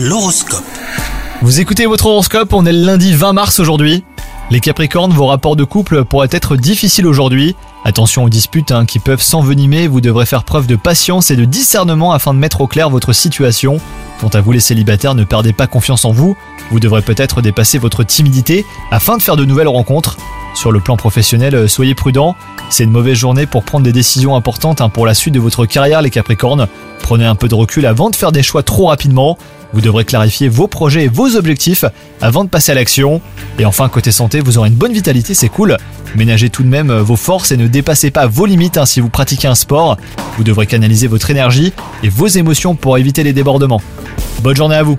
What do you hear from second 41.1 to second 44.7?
énergie et vos émotions pour éviter les débordements. Bonne